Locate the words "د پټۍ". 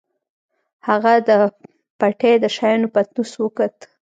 1.27-2.33